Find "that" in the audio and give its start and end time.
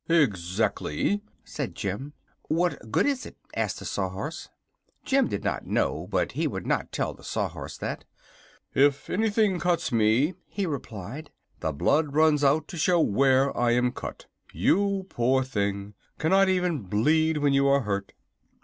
7.77-8.05